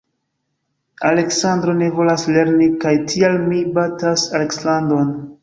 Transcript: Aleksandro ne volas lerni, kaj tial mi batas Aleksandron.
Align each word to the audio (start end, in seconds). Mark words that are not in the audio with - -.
Aleksandro 1.09 1.75
ne 1.81 1.89
volas 1.99 2.23
lerni, 2.39 2.71
kaj 2.85 2.95
tial 3.13 3.39
mi 3.53 3.61
batas 3.77 4.27
Aleksandron. 4.41 5.15